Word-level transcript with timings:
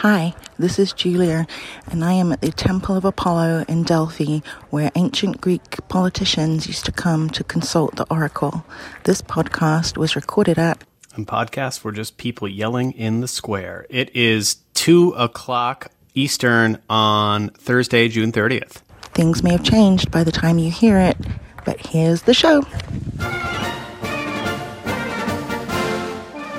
Hi, 0.00 0.34
this 0.58 0.78
is 0.78 0.92
Julia, 0.92 1.46
and 1.90 2.04
I 2.04 2.12
am 2.12 2.30
at 2.30 2.42
the 2.42 2.52
Temple 2.52 2.96
of 2.96 3.06
Apollo 3.06 3.64
in 3.66 3.82
Delphi, 3.82 4.40
where 4.68 4.92
ancient 4.94 5.40
Greek 5.40 5.88
politicians 5.88 6.66
used 6.66 6.84
to 6.84 6.92
come 6.92 7.30
to 7.30 7.42
consult 7.42 7.96
the 7.96 8.04
oracle. 8.10 8.66
This 9.04 9.22
podcast 9.22 9.96
was 9.96 10.14
recorded 10.14 10.58
at. 10.58 10.84
And 11.14 11.26
podcasts 11.26 11.82
were 11.82 11.92
just 11.92 12.18
people 12.18 12.46
yelling 12.46 12.92
in 12.92 13.22
the 13.22 13.26
square. 13.26 13.86
It 13.88 14.14
is 14.14 14.56
2 14.74 15.12
o'clock 15.12 15.90
Eastern 16.12 16.76
on 16.90 17.48
Thursday, 17.48 18.08
June 18.08 18.32
30th. 18.32 18.82
Things 19.14 19.42
may 19.42 19.52
have 19.52 19.64
changed 19.64 20.10
by 20.10 20.24
the 20.24 20.32
time 20.32 20.58
you 20.58 20.70
hear 20.70 20.98
it, 20.98 21.16
but 21.64 21.80
here's 21.86 22.20
the 22.20 22.34
show. 22.34 22.66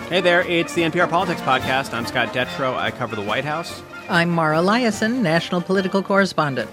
Hey 0.09 0.21
there, 0.21 0.39
it's 0.43 0.73
the 0.73 0.83
NPR 0.83 1.09
Politics 1.09 1.41
Podcast. 1.41 1.93
I'm 1.93 2.05
Scott 2.05 2.29
Detrow. 2.29 2.77
I 2.77 2.91
cover 2.91 3.17
the 3.17 3.21
White 3.21 3.43
House. 3.43 3.81
I'm 4.07 4.29
Mara 4.29 4.59
Liasson, 4.59 5.19
national 5.19 5.59
political 5.59 6.01
correspondent. 6.01 6.71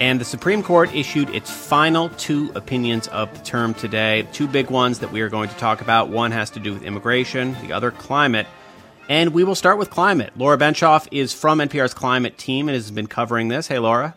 And 0.00 0.20
the 0.20 0.24
Supreme 0.26 0.62
Court 0.62 0.94
issued 0.94 1.30
its 1.30 1.50
final 1.50 2.10
two 2.10 2.52
opinions 2.54 3.08
of 3.08 3.32
the 3.32 3.42
term 3.42 3.72
today. 3.72 4.28
Two 4.34 4.46
big 4.46 4.68
ones 4.68 4.98
that 4.98 5.10
we 5.10 5.22
are 5.22 5.30
going 5.30 5.48
to 5.48 5.54
talk 5.56 5.80
about. 5.80 6.10
One 6.10 6.30
has 6.32 6.50
to 6.50 6.60
do 6.60 6.74
with 6.74 6.82
immigration, 6.82 7.56
the 7.62 7.72
other 7.72 7.90
climate. 7.90 8.46
And 9.08 9.32
we 9.32 9.44
will 9.44 9.54
start 9.54 9.78
with 9.78 9.88
climate. 9.88 10.34
Laura 10.36 10.58
Benshoff 10.58 11.08
is 11.10 11.32
from 11.32 11.60
NPR's 11.60 11.94
climate 11.94 12.36
team 12.36 12.68
and 12.68 12.74
has 12.74 12.90
been 12.90 13.06
covering 13.06 13.48
this. 13.48 13.66
Hey, 13.66 13.78
Laura. 13.78 14.14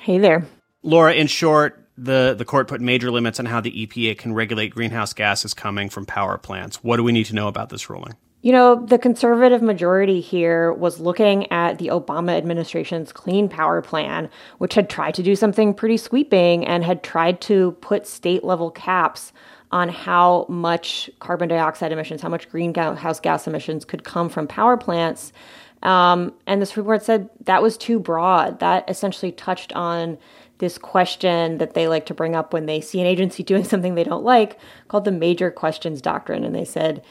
Hey 0.00 0.18
there. 0.18 0.44
Laura, 0.82 1.14
in 1.14 1.28
short, 1.28 1.85
the, 1.98 2.34
the 2.36 2.44
court 2.44 2.68
put 2.68 2.80
major 2.80 3.10
limits 3.10 3.40
on 3.40 3.46
how 3.46 3.60
the 3.60 3.86
EPA 3.86 4.18
can 4.18 4.34
regulate 4.34 4.68
greenhouse 4.68 5.12
gases 5.12 5.54
coming 5.54 5.88
from 5.88 6.04
power 6.04 6.38
plants. 6.38 6.82
What 6.84 6.96
do 6.96 7.02
we 7.02 7.12
need 7.12 7.26
to 7.26 7.34
know 7.34 7.48
about 7.48 7.70
this 7.70 7.88
ruling? 7.88 8.14
You 8.42 8.52
know, 8.52 8.86
the 8.86 8.98
conservative 8.98 9.60
majority 9.60 10.20
here 10.20 10.72
was 10.72 11.00
looking 11.00 11.50
at 11.50 11.78
the 11.78 11.88
Obama 11.88 12.36
administration's 12.36 13.12
Clean 13.12 13.48
Power 13.48 13.82
Plan, 13.82 14.30
which 14.58 14.74
had 14.74 14.88
tried 14.88 15.14
to 15.14 15.22
do 15.22 15.34
something 15.34 15.74
pretty 15.74 15.96
sweeping 15.96 16.64
and 16.64 16.84
had 16.84 17.02
tried 17.02 17.40
to 17.42 17.72
put 17.80 18.06
state 18.06 18.44
level 18.44 18.70
caps 18.70 19.32
on 19.72 19.88
how 19.88 20.46
much 20.48 21.10
carbon 21.18 21.48
dioxide 21.48 21.90
emissions, 21.90 22.22
how 22.22 22.28
much 22.28 22.48
greenhouse 22.48 23.18
gas 23.18 23.48
emissions 23.48 23.84
could 23.84 24.04
come 24.04 24.28
from 24.28 24.46
power 24.46 24.76
plants. 24.76 25.32
Um, 25.82 26.32
and 26.46 26.62
the 26.62 26.66
Supreme 26.66 26.86
Court 26.86 27.02
said 27.02 27.28
that 27.44 27.62
was 27.62 27.76
too 27.76 27.98
broad. 27.98 28.60
That 28.60 28.88
essentially 28.88 29.32
touched 29.32 29.72
on 29.72 30.18
this 30.58 30.78
question 30.78 31.58
that 31.58 31.74
they 31.74 31.88
like 31.88 32.06
to 32.06 32.14
bring 32.14 32.34
up 32.34 32.52
when 32.52 32.66
they 32.66 32.80
see 32.80 33.00
an 33.00 33.06
agency 33.06 33.42
doing 33.44 33.64
something 33.64 33.94
they 33.94 34.04
don't 34.04 34.24
like 34.24 34.58
called 34.88 35.04
the 35.04 35.12
major 35.12 35.50
questions 35.50 36.00
doctrine. 36.00 36.44
And 36.44 36.54
they 36.54 36.64
said, 36.64 37.04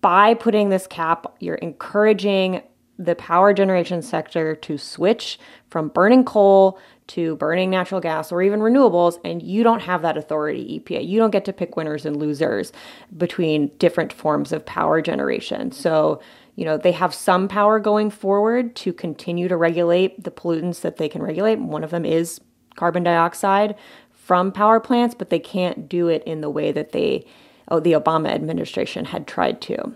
by 0.00 0.34
putting 0.34 0.68
this 0.68 0.86
cap, 0.86 1.36
you're 1.38 1.54
encouraging 1.56 2.62
the 2.98 3.14
power 3.14 3.52
generation 3.52 4.02
sector 4.02 4.54
to 4.54 4.78
switch 4.78 5.38
from 5.70 5.88
burning 5.88 6.24
coal 6.24 6.78
to 7.08 7.36
burning 7.36 7.70
natural 7.70 8.00
gas 8.00 8.30
or 8.30 8.42
even 8.42 8.60
renewables, 8.60 9.18
and 9.24 9.42
you 9.42 9.62
don't 9.62 9.80
have 9.80 10.02
that 10.02 10.16
authority, 10.16 10.80
EPA. 10.80 11.06
You 11.06 11.18
don't 11.18 11.30
get 11.30 11.44
to 11.46 11.52
pick 11.52 11.76
winners 11.76 12.06
and 12.06 12.16
losers 12.16 12.72
between 13.16 13.68
different 13.78 14.12
forms 14.12 14.52
of 14.52 14.64
power 14.64 15.02
generation. 15.02 15.72
So, 15.72 16.20
you 16.54 16.64
know, 16.64 16.76
they 16.76 16.92
have 16.92 17.14
some 17.14 17.48
power 17.48 17.80
going 17.80 18.10
forward 18.10 18.76
to 18.76 18.92
continue 18.92 19.48
to 19.48 19.56
regulate 19.56 20.22
the 20.22 20.30
pollutants 20.30 20.80
that 20.82 20.96
they 20.96 21.08
can 21.08 21.22
regulate. 21.22 21.58
One 21.58 21.84
of 21.84 21.90
them 21.90 22.04
is 22.04 22.40
carbon 22.76 23.02
dioxide 23.02 23.76
from 24.12 24.52
power 24.52 24.80
plants, 24.80 25.14
but 25.14 25.30
they 25.30 25.38
can't 25.38 25.88
do 25.88 26.08
it 26.08 26.22
in 26.24 26.40
the 26.40 26.50
way 26.50 26.72
that 26.72 26.92
they, 26.92 27.26
oh, 27.68 27.80
the 27.80 27.92
Obama 27.92 28.28
administration 28.28 29.06
had 29.06 29.26
tried 29.26 29.60
to. 29.62 29.94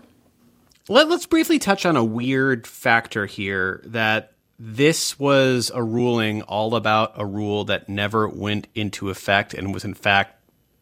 Let, 0.89 1.07
us 1.07 1.25
briefly 1.25 1.59
touch 1.59 1.85
on 1.85 1.97
a 1.97 2.03
weird 2.03 2.65
factor 2.65 3.25
here 3.25 3.81
that 3.85 4.33
this 4.59 5.19
was 5.19 5.71
a 5.73 5.83
ruling 5.83 6.41
all 6.43 6.75
about 6.75 7.13
a 7.15 7.25
rule 7.25 7.65
that 7.65 7.89
never 7.89 8.27
went 8.27 8.67
into 8.73 9.09
effect 9.09 9.53
and 9.53 9.73
was 9.73 9.85
in 9.85 9.93
fact 9.93 10.35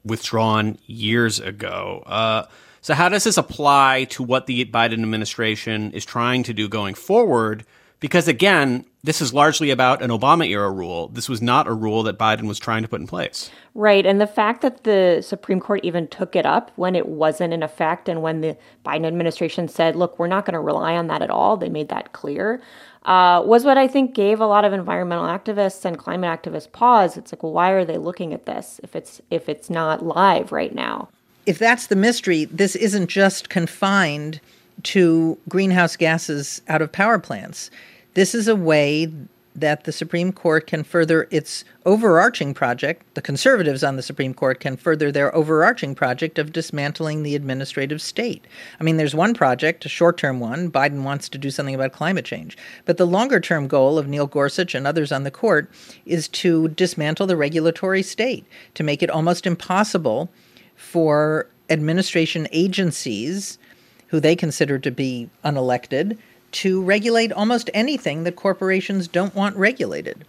withdrawn 0.03 0.77
years 0.85 1.39
ago. 1.39 2.03
Uh, 2.05 2.45
so, 2.81 2.93
how 2.93 3.09
does 3.09 3.23
this 3.23 3.37
apply 3.37 4.05
to 4.11 4.21
what 4.21 4.45
the 4.45 4.63
Biden 4.65 5.01
administration 5.01 5.91
is 5.91 6.05
trying 6.05 6.43
to 6.43 6.53
do 6.53 6.69
going 6.69 6.93
forward? 6.93 7.65
Because 7.99 8.27
again, 8.27 8.85
this 9.05 9.21
is 9.21 9.33
largely 9.33 9.69
about 9.69 10.01
an 10.01 10.09
Obama 10.09 10.49
era 10.49 10.71
rule. 10.71 11.09
This 11.09 11.29
was 11.29 11.39
not 11.39 11.67
a 11.67 11.73
rule 11.73 12.01
that 12.03 12.17
Biden 12.17 12.47
was 12.47 12.57
trying 12.57 12.81
to 12.81 12.87
put 12.87 12.99
in 12.99 13.05
place. 13.05 13.51
Right. 13.75 14.03
And 14.03 14.19
the 14.19 14.27
fact 14.27 14.61
that 14.63 14.83
the 14.83 15.21
Supreme 15.21 15.59
Court 15.59 15.81
even 15.83 16.07
took 16.07 16.35
it 16.35 16.45
up 16.45 16.71
when 16.75 16.95
it 16.95 17.07
wasn't 17.07 17.53
in 17.53 17.61
effect 17.61 18.09
and 18.09 18.23
when 18.23 18.41
the 18.41 18.57
Biden 18.83 19.05
administration 19.05 19.67
said, 19.67 19.95
look, 19.95 20.17
we're 20.17 20.27
not 20.27 20.45
going 20.45 20.53
to 20.53 20.59
rely 20.59 20.95
on 20.95 21.05
that 21.07 21.21
at 21.21 21.29
all, 21.29 21.55
they 21.55 21.69
made 21.69 21.89
that 21.89 22.13
clear, 22.13 22.61
uh, 23.03 23.43
was 23.45 23.63
what 23.63 23.77
I 23.77 23.87
think 23.87 24.15
gave 24.15 24.39
a 24.39 24.47
lot 24.47 24.65
of 24.65 24.73
environmental 24.73 25.25
activists 25.25 25.85
and 25.85 25.99
climate 25.99 26.41
activists 26.41 26.71
pause. 26.71 27.15
It's 27.15 27.31
like, 27.31 27.43
well, 27.43 27.53
why 27.53 27.69
are 27.69 27.85
they 27.85 27.99
looking 27.99 28.33
at 28.33 28.47
this 28.47 28.79
if 28.81 28.95
it's 28.95 29.21
if 29.29 29.47
it's 29.47 29.69
not 29.69 30.03
live 30.03 30.51
right 30.51 30.73
now? 30.73 31.09
If 31.45 31.59
that's 31.59 31.87
the 31.87 31.95
mystery, 31.95 32.45
this 32.45 32.75
isn't 32.75 33.07
just 33.07 33.49
confined 33.49 34.39
to 34.81 35.37
greenhouse 35.47 35.95
gases 35.95 36.61
out 36.67 36.81
of 36.81 36.91
power 36.91 37.19
plants. 37.19 37.69
This 38.15 38.33
is 38.33 38.47
a 38.47 38.55
way 38.55 39.11
that 39.57 39.83
the 39.83 39.91
Supreme 39.91 40.31
Court 40.31 40.67
can 40.67 40.85
further 40.85 41.27
its 41.31 41.65
overarching 41.85 42.53
project. 42.53 43.13
The 43.13 43.21
conservatives 43.21 43.83
on 43.83 43.97
the 43.97 44.01
Supreme 44.01 44.33
Court 44.33 44.61
can 44.61 44.77
further 44.77 45.11
their 45.11 45.35
overarching 45.35 45.95
project 45.95 46.39
of 46.39 46.53
dismantling 46.53 47.23
the 47.23 47.35
administrative 47.35 48.01
state. 48.01 48.47
I 48.79 48.83
mean, 48.83 48.95
there's 48.95 49.13
one 49.15 49.33
project, 49.33 49.85
a 49.85 49.89
short 49.89 50.17
term 50.17 50.39
one. 50.39 50.71
Biden 50.71 51.03
wants 51.03 51.27
to 51.27 51.37
do 51.37 51.51
something 51.51 51.75
about 51.75 51.91
climate 51.91 52.23
change. 52.23 52.57
But 52.85 52.95
the 52.95 53.05
longer 53.05 53.41
term 53.41 53.67
goal 53.67 53.97
of 53.97 54.07
Neil 54.07 54.27
Gorsuch 54.27 54.75
and 54.75 54.87
others 54.87 55.11
on 55.11 55.23
the 55.23 55.31
court 55.31 55.69
is 56.05 56.29
to 56.29 56.69
dismantle 56.69 57.27
the 57.27 57.35
regulatory 57.35 58.01
state, 58.01 58.45
to 58.75 58.83
make 58.83 59.03
it 59.03 59.09
almost 59.09 59.45
impossible 59.45 60.29
for 60.77 61.49
administration 61.69 62.47
agencies 62.53 63.59
who 64.07 64.21
they 64.21 64.37
consider 64.37 64.79
to 64.79 64.91
be 64.91 65.29
unelected, 65.43 66.17
to 66.55 66.81
regulate 66.81 67.31
almost 67.31 67.69
anything 67.73 68.23
that 68.23 68.35
corporations 68.35 69.07
don't 69.07 69.35
want 69.35 69.55
regulated. 69.55 70.25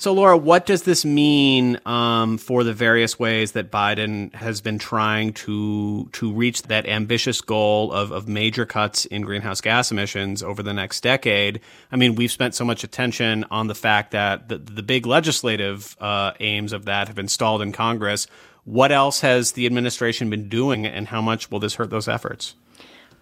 So, 0.00 0.12
Laura, 0.12 0.36
what 0.36 0.64
does 0.64 0.84
this 0.84 1.04
mean 1.04 1.80
um, 1.84 2.38
for 2.38 2.62
the 2.62 2.72
various 2.72 3.18
ways 3.18 3.52
that 3.52 3.72
Biden 3.72 4.32
has 4.32 4.60
been 4.60 4.78
trying 4.78 5.32
to 5.32 6.08
to 6.12 6.32
reach 6.32 6.62
that 6.62 6.86
ambitious 6.86 7.40
goal 7.40 7.92
of, 7.92 8.12
of 8.12 8.28
major 8.28 8.64
cuts 8.64 9.06
in 9.06 9.22
greenhouse 9.22 9.60
gas 9.60 9.90
emissions 9.90 10.40
over 10.40 10.62
the 10.62 10.72
next 10.72 11.00
decade? 11.00 11.60
I 11.90 11.96
mean, 11.96 12.14
we've 12.14 12.30
spent 12.30 12.54
so 12.54 12.64
much 12.64 12.84
attention 12.84 13.44
on 13.50 13.66
the 13.66 13.74
fact 13.74 14.12
that 14.12 14.48
the, 14.48 14.58
the 14.58 14.84
big 14.84 15.04
legislative 15.04 15.96
uh, 16.00 16.30
aims 16.38 16.72
of 16.72 16.84
that 16.84 17.08
have 17.08 17.16
been 17.16 17.26
stalled 17.26 17.60
in 17.60 17.72
Congress. 17.72 18.28
What 18.64 18.92
else 18.92 19.22
has 19.22 19.52
the 19.52 19.66
administration 19.66 20.30
been 20.30 20.48
doing, 20.48 20.86
and 20.86 21.08
how 21.08 21.20
much 21.20 21.50
will 21.50 21.58
this 21.58 21.74
hurt 21.74 21.90
those 21.90 22.06
efforts? 22.06 22.54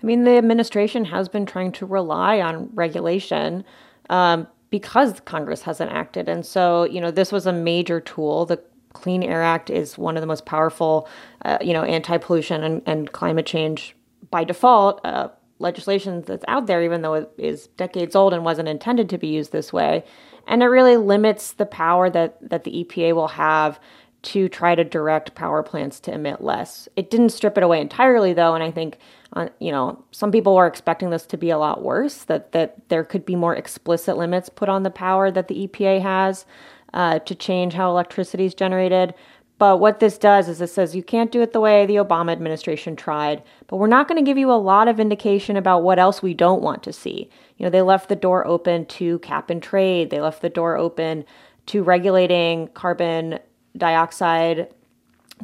I 0.03 0.07
mean, 0.07 0.25
the 0.25 0.37
administration 0.37 1.07
has 1.07 1.29
been 1.29 1.47
trying 1.47 1.73
to 1.73 1.87
rely 1.87 2.41
on 2.41 2.71
regulation 2.75 3.65
um, 4.11 4.47
because 4.71 5.21
Congress 5.21 5.63
hasn't 5.63 5.91
acted. 5.91 6.29
And 6.29 6.45
so, 6.45 6.85
you 6.85 7.01
know, 7.01 7.11
this 7.11 7.33
was 7.33 7.47
a 7.47 7.53
major 7.53 8.01
tool. 8.01 8.47
The 8.47 8.63
Clean 8.93 9.23
Air 9.23 9.43
Act 9.43 9.71
is 9.71 9.99
one 9.99 10.17
of 10.17 10.21
the 10.21 10.27
most 10.27 10.47
powerful, 10.47 11.09
uh, 11.45 11.59
you 11.61 11.73
know, 11.73 11.83
anti 11.83 12.19
pollution 12.19 12.63
and, 12.63 12.83
and, 12.87 13.13
climate 13.13 13.47
change 13.47 13.95
by 14.31 14.43
default 14.43 15.05
uh, 15.05 15.29
legislation 15.59 16.23
that's 16.23 16.45
out 16.49 16.67
there, 16.67 16.83
even 16.83 17.03
though 17.03 17.15
it 17.15 17.31
is 17.39 17.69
decades 17.77 18.17
old 18.17 18.33
and 18.33 18.45
wasn't 18.45 18.69
intended 18.69 19.09
to 19.11 19.19
be 19.19 19.29
used 19.29 19.53
this 19.53 19.73
way. 19.73 20.05
And 20.47 20.63
it 20.63 20.67
really 20.67 20.97
limits 20.97 21.53
the 21.53 21.67
power 21.67 22.09
that, 22.11 22.37
that 22.49 22.65
the 22.65 22.85
EPA 22.85 23.15
will 23.15 23.29
have 23.29 23.81
to 24.27 24.49
try 24.49 24.75
to 24.75 24.83
direct 24.83 25.37
power 25.37 25.63
plants 25.63 26.01
to 26.01 26.13
emit 26.13 26.41
less. 26.41 26.89
It 26.97 27.11
didn't 27.11 27.29
strip 27.29 27.57
it 27.57 27.63
away 27.63 27.81
entirely, 27.81 28.33
though, 28.33 28.55
and 28.55 28.65
I 28.65 28.73
think 28.73 28.99
uh, 29.33 29.49
you 29.61 29.71
know 29.71 30.05
some 30.11 30.33
people 30.33 30.55
were 30.55 30.67
expecting 30.67 31.11
this 31.11 31.27
to 31.27 31.37
be 31.37 31.51
a 31.51 31.59
lot 31.59 31.83
worse. 31.83 32.25
That 32.25 32.53
that 32.53 32.89
there 32.89 33.05
could 33.05 33.25
be 33.25 33.37
more 33.37 33.55
explicit 33.55 34.17
limits 34.17 34.49
put 34.49 34.69
on 34.69 34.83
the 34.83 34.91
power 34.91 35.31
that 35.31 35.47
the 35.47 35.69
EPA 35.69 36.03
has 36.03 36.45
uh, 36.93 37.21
to 37.21 37.35
change 37.35 37.75
how 37.75 37.91
electricity 37.91 38.45
is 38.45 38.55
generated. 38.55 39.15
But 39.59 39.81
what 39.81 40.01
this 40.01 40.19
does 40.19 40.49
is 40.49 40.61
it 40.61 40.69
says 40.69 40.95
you 40.97 41.03
can't 41.03 41.33
do 41.33 41.41
it 41.41 41.53
the 41.53 41.61
way 41.61 41.87
the 41.87 41.97
Obama 41.97 42.33
administration 42.33 42.95
tried, 42.95 43.43
but 43.69 43.77
we're 43.77 43.87
not 43.87 44.07
going 44.07 44.23
to 44.23 44.29
give 44.29 44.37
you 44.37 44.51
a 44.51 44.55
lot 44.55 44.89
of 44.89 45.01
indication 45.01 45.57
about 45.57 45.83
what 45.83 45.99
else 45.99 46.21
we 46.21 46.35
don't 46.35 46.63
want 46.63 46.83
to 46.83 46.93
see. 46.93 47.31
You 47.57 47.65
know, 47.65 47.71
they 47.71 47.81
left 47.81 48.09
the 48.09 48.17
door 48.17 48.47
open 48.47 48.85
to 48.87 49.19
cap 49.21 49.49
and 49.49 49.63
trade. 49.63 50.11
They 50.11 50.21
left 50.21 50.43
the 50.43 50.51
door 50.51 50.77
open 50.77 51.25
to 51.67 51.83
regulating 51.83 52.69
carbon 52.69 53.39
dioxide 53.77 54.69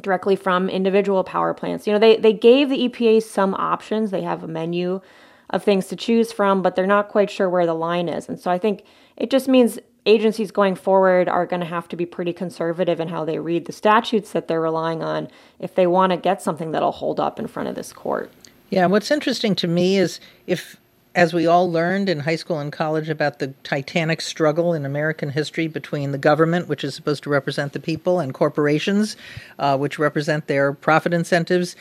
directly 0.01 0.35
from 0.35 0.69
individual 0.69 1.23
power 1.23 1.53
plants. 1.53 1.85
You 1.85 1.93
know, 1.93 1.99
they, 1.99 2.17
they 2.17 2.33
gave 2.33 2.69
the 2.69 2.89
EPA 2.89 3.23
some 3.23 3.53
options. 3.53 4.11
They 4.11 4.23
have 4.23 4.43
a 4.43 4.47
menu 4.47 5.01
of 5.49 5.63
things 5.63 5.87
to 5.87 5.95
choose 5.95 6.31
from, 6.31 6.61
but 6.61 6.75
they're 6.75 6.87
not 6.87 7.09
quite 7.09 7.29
sure 7.29 7.49
where 7.49 7.65
the 7.65 7.75
line 7.75 8.09
is. 8.09 8.27
And 8.27 8.39
so 8.39 8.49
I 8.49 8.57
think 8.57 8.83
it 9.17 9.29
just 9.29 9.47
means 9.47 9.79
agencies 10.05 10.51
going 10.51 10.75
forward 10.75 11.29
are 11.29 11.45
going 11.45 11.59
to 11.59 11.65
have 11.65 11.87
to 11.89 11.95
be 11.95 12.05
pretty 12.05 12.33
conservative 12.33 12.99
in 12.99 13.07
how 13.07 13.23
they 13.23 13.39
read 13.39 13.65
the 13.65 13.71
statutes 13.71 14.31
that 14.31 14.47
they're 14.47 14.59
relying 14.59 15.01
on 15.01 15.29
if 15.59 15.75
they 15.75 15.87
want 15.87 16.11
to 16.11 16.17
get 16.17 16.41
something 16.41 16.71
that'll 16.71 16.91
hold 16.91 17.19
up 17.19 17.39
in 17.39 17.47
front 17.47 17.69
of 17.69 17.75
this 17.75 17.93
court. 17.93 18.31
Yeah, 18.69 18.87
what's 18.87 19.11
interesting 19.11 19.55
to 19.57 19.67
me 19.67 19.97
is 19.97 20.19
if 20.47 20.77
as 21.15 21.33
we 21.33 21.45
all 21.45 21.71
learned 21.71 22.09
in 22.09 22.21
high 22.21 22.35
school 22.35 22.59
and 22.59 22.71
college 22.71 23.09
about 23.09 23.39
the 23.39 23.47
titanic 23.63 24.19
struggle 24.19 24.73
in 24.73 24.85
American 24.85 25.29
history 25.29 25.67
between 25.67 26.11
the 26.11 26.17
government, 26.17 26.67
which 26.67 26.83
is 26.83 26.95
supposed 26.95 27.23
to 27.23 27.29
represent 27.29 27.73
the 27.73 27.79
people, 27.79 28.19
and 28.19 28.33
corporations, 28.33 29.15
uh, 29.59 29.77
which 29.77 29.99
represent 29.99 30.47
their 30.47 30.73
profit 30.73 31.13
incentives, 31.13 31.75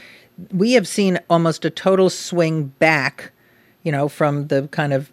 we 0.53 0.73
have 0.73 0.87
seen 0.87 1.19
almost 1.31 1.65
a 1.65 1.71
total 1.71 2.11
swing 2.11 2.65
back, 2.79 3.33
you 3.83 3.93
know, 3.93 4.09
from 4.09 4.49
the 4.49 4.69
kind 4.69 4.93
of 4.93 5.13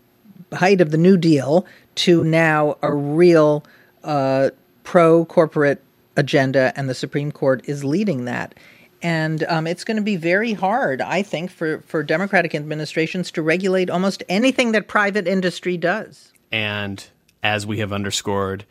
height 0.54 0.82
of 0.82 0.92
the 0.92 0.98
New 0.98 1.18
Deal 1.18 1.66
to 1.96 2.24
now 2.24 2.78
a 2.82 2.94
real 2.94 3.64
uh, 4.04 4.50
pro 4.84 5.26
corporate 5.26 5.82
agenda, 6.18 6.74
and 6.76 6.90
the 6.90 6.96
Supreme 6.96 7.32
Court 7.32 7.62
is 7.66 7.84
leading 7.84 8.26
that. 8.26 8.54
And 9.02 9.44
um, 9.46 9.66
it's 9.66 9.84
going 9.84 9.98
to 9.98 10.04
be 10.04 10.16
very 10.16 10.54
hard, 10.54 11.02
I 11.02 11.22
think, 11.22 11.52
for, 11.52 11.82
for 11.82 12.04
Democratic 12.04 12.54
administrations 12.54 13.32
to 13.32 13.42
regulate 13.42 13.90
almost 13.90 14.24
anything 14.28 14.74
that 14.74 14.88
private 14.88 15.28
industry 15.28 15.78
does. 15.78 16.34
And 16.52 17.06
as 17.42 17.66
we 17.66 17.80
have 17.80 17.94
underscored 17.94 18.66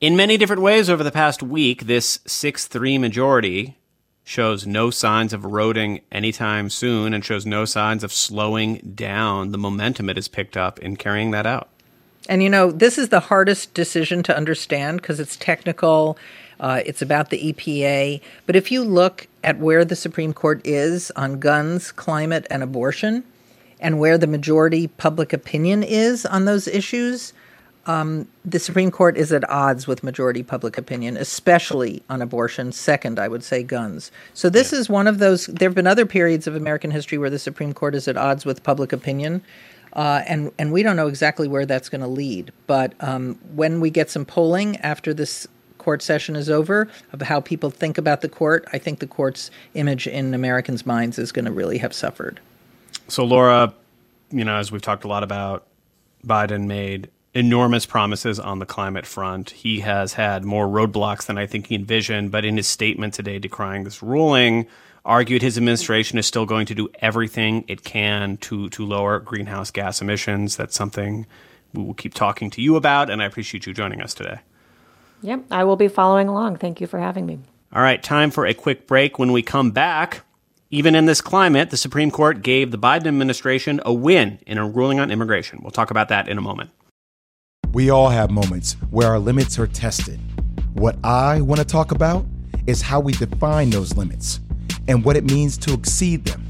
in 0.00 0.16
many 0.16 0.36
different 0.36 0.62
ways 0.62 0.88
over 0.88 1.04
the 1.04 1.12
past 1.12 1.42
week, 1.42 1.86
this 1.86 2.20
6 2.26 2.66
3 2.66 2.98
majority 2.98 3.76
shows 4.24 4.66
no 4.66 4.90
signs 4.90 5.32
of 5.32 5.44
eroding 5.44 6.00
anytime 6.12 6.70
soon 6.70 7.12
and 7.12 7.24
shows 7.24 7.44
no 7.44 7.64
signs 7.64 8.04
of 8.04 8.12
slowing 8.12 8.76
down 8.94 9.50
the 9.50 9.58
momentum 9.58 10.08
it 10.08 10.16
has 10.16 10.28
picked 10.28 10.56
up 10.56 10.78
in 10.78 10.96
carrying 10.96 11.32
that 11.32 11.46
out. 11.46 11.68
And 12.28 12.42
you 12.42 12.48
know, 12.48 12.70
this 12.70 12.96
is 12.96 13.08
the 13.08 13.20
hardest 13.20 13.74
decision 13.74 14.22
to 14.24 14.36
understand 14.36 15.00
because 15.00 15.18
it's 15.18 15.36
technical 15.36 16.16
uh, 16.60 16.82
it's 16.84 17.02
about 17.02 17.30
the 17.30 17.52
EPA. 17.52 18.20
But 18.46 18.54
if 18.54 18.70
you 18.70 18.84
look 18.84 19.26
at 19.42 19.58
where 19.58 19.84
the 19.84 19.96
Supreme 19.96 20.32
Court 20.32 20.60
is 20.64 21.10
on 21.16 21.40
guns, 21.40 21.90
climate, 21.90 22.46
and 22.50 22.62
abortion, 22.62 23.24
and 23.80 23.98
where 23.98 24.18
the 24.18 24.26
majority 24.26 24.86
public 24.86 25.32
opinion 25.32 25.82
is 25.82 26.26
on 26.26 26.44
those 26.44 26.68
issues, 26.68 27.32
um, 27.86 28.28
the 28.44 28.58
Supreme 28.58 28.90
Court 28.90 29.16
is 29.16 29.32
at 29.32 29.48
odds 29.48 29.86
with 29.86 30.04
majority 30.04 30.42
public 30.42 30.76
opinion, 30.76 31.16
especially 31.16 32.02
on 32.10 32.20
abortion. 32.20 32.72
Second, 32.72 33.18
I 33.18 33.26
would 33.26 33.42
say 33.42 33.62
guns. 33.62 34.12
So 34.34 34.50
this 34.50 34.70
yeah. 34.70 34.80
is 34.80 34.90
one 34.90 35.06
of 35.06 35.18
those. 35.18 35.46
There 35.46 35.68
have 35.68 35.74
been 35.74 35.86
other 35.86 36.04
periods 36.04 36.46
of 36.46 36.54
American 36.54 36.90
history 36.90 37.16
where 37.16 37.30
the 37.30 37.38
Supreme 37.38 37.72
Court 37.72 37.94
is 37.94 38.06
at 38.06 38.18
odds 38.18 38.44
with 38.44 38.62
public 38.62 38.92
opinion. 38.92 39.42
Uh, 39.94 40.22
and 40.26 40.52
and 40.58 40.72
we 40.72 40.82
don't 40.82 40.94
know 40.94 41.08
exactly 41.08 41.48
where 41.48 41.66
that's 41.66 41.88
going 41.88 42.02
to 42.02 42.06
lead. 42.06 42.52
But 42.66 42.92
um, 43.00 43.38
when 43.54 43.80
we 43.80 43.90
get 43.90 44.10
some 44.10 44.26
polling 44.26 44.76
after 44.76 45.14
this 45.14 45.48
court 45.80 46.02
session 46.02 46.36
is 46.36 46.48
over 46.48 46.88
of 47.12 47.22
how 47.22 47.40
people 47.40 47.70
think 47.70 47.98
about 47.98 48.20
the 48.20 48.28
court, 48.28 48.68
I 48.72 48.78
think 48.78 49.00
the 49.00 49.06
court's 49.06 49.50
image 49.74 50.06
in 50.06 50.34
Americans' 50.34 50.86
minds 50.86 51.18
is 51.18 51.32
going 51.32 51.46
to 51.46 51.50
really 51.50 51.78
have 51.78 51.92
suffered. 51.92 52.38
So, 53.08 53.24
Laura, 53.24 53.74
you 54.30 54.44
know, 54.44 54.54
as 54.54 54.70
we've 54.70 54.82
talked 54.82 55.04
a 55.04 55.08
lot 55.08 55.24
about, 55.24 55.66
Biden 56.24 56.66
made 56.66 57.08
enormous 57.34 57.86
promises 57.86 58.38
on 58.38 58.58
the 58.58 58.66
climate 58.66 59.06
front. 59.06 59.50
He 59.50 59.80
has 59.80 60.12
had 60.12 60.44
more 60.44 60.66
roadblocks 60.66 61.26
than 61.26 61.38
I 61.38 61.46
think 61.46 61.68
he 61.68 61.74
envisioned, 61.74 62.30
but 62.30 62.44
in 62.44 62.56
his 62.56 62.66
statement 62.66 63.14
today 63.14 63.38
decrying 63.38 63.84
this 63.84 64.02
ruling, 64.02 64.66
argued 65.04 65.40
his 65.40 65.56
administration 65.56 66.18
is 66.18 66.26
still 66.26 66.44
going 66.44 66.66
to 66.66 66.74
do 66.74 66.88
everything 67.00 67.64
it 67.68 67.84
can 67.84 68.36
to 68.38 68.68
to 68.70 68.84
lower 68.84 69.18
greenhouse 69.18 69.70
gas 69.70 70.02
emissions. 70.02 70.56
That's 70.56 70.76
something 70.76 71.26
we 71.72 71.82
will 71.82 71.94
keep 71.94 72.14
talking 72.14 72.50
to 72.50 72.62
you 72.62 72.76
about, 72.76 73.10
and 73.10 73.22
I 73.22 73.26
appreciate 73.26 73.66
you 73.66 73.72
joining 73.72 74.02
us 74.02 74.12
today. 74.12 74.40
Yep, 75.22 75.44
I 75.50 75.64
will 75.64 75.76
be 75.76 75.88
following 75.88 76.28
along. 76.28 76.56
Thank 76.56 76.80
you 76.80 76.86
for 76.86 76.98
having 76.98 77.26
me. 77.26 77.38
All 77.72 77.82
right, 77.82 78.02
time 78.02 78.30
for 78.30 78.46
a 78.46 78.54
quick 78.54 78.86
break. 78.86 79.18
When 79.18 79.32
we 79.32 79.42
come 79.42 79.70
back, 79.70 80.22
even 80.70 80.94
in 80.94 81.06
this 81.06 81.20
climate, 81.20 81.70
the 81.70 81.76
Supreme 81.76 82.10
Court 82.10 82.42
gave 82.42 82.70
the 82.70 82.78
Biden 82.78 83.06
administration 83.06 83.80
a 83.84 83.92
win 83.92 84.38
in 84.46 84.58
a 84.58 84.68
ruling 84.68 84.98
on 84.98 85.10
immigration. 85.10 85.60
We'll 85.62 85.70
talk 85.70 85.90
about 85.90 86.08
that 86.08 86.28
in 86.28 86.38
a 86.38 86.40
moment. 86.40 86.70
We 87.72 87.90
all 87.90 88.08
have 88.08 88.30
moments 88.30 88.72
where 88.90 89.08
our 89.08 89.18
limits 89.18 89.58
are 89.58 89.66
tested. 89.66 90.18
What 90.74 90.96
I 91.04 91.40
want 91.40 91.60
to 91.60 91.66
talk 91.66 91.92
about 91.92 92.24
is 92.66 92.82
how 92.82 93.00
we 93.00 93.12
define 93.12 93.70
those 93.70 93.96
limits 93.96 94.40
and 94.88 95.04
what 95.04 95.16
it 95.16 95.24
means 95.24 95.56
to 95.58 95.74
exceed 95.74 96.24
them. 96.24 96.44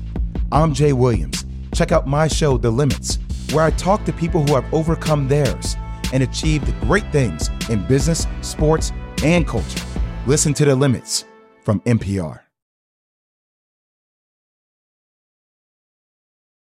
I'm 0.53 0.73
Jay 0.73 0.93
Williams. 0.93 1.45
Check 1.75 1.93
out 1.93 2.07
my 2.07 2.29
show, 2.29 2.57
The 2.57 2.71
Limits, 2.71 3.19
where 3.53 3.65
I 3.65 3.71
talk 3.71 4.05
to 4.05 4.13
people 4.13 4.45
who 4.47 4.55
have 4.55 4.73
overcome 4.73 5.29
theirs 5.29 5.77
and 6.13 6.23
achieved 6.23 6.73
great 6.81 7.11
things 7.13 7.51
in 7.69 7.87
business, 7.87 8.27
sports, 8.41 8.93
and 9.23 9.47
culture. 9.47 9.85
Listen 10.27 10.55
to 10.55 10.65
The 10.65 10.75
Limits 10.75 11.25
from 11.63 11.81
NPR. 11.81 12.41